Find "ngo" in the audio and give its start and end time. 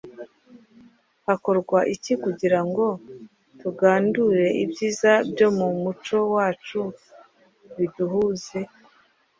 2.67-2.85